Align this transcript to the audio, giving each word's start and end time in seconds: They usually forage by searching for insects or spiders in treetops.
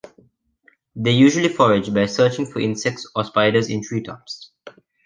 They 0.95 1.11
usually 1.11 1.49
forage 1.49 1.93
by 1.93 2.07
searching 2.07 2.47
for 2.47 2.59
insects 2.59 3.07
or 3.15 3.23
spiders 3.23 3.69
in 3.69 3.83
treetops. 3.83 4.49